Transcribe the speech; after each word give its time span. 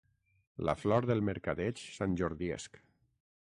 La 0.69 0.73
flor 0.83 1.07
del 1.09 1.21
mercadeig 1.27 1.85
santjordiesc. 1.99 2.81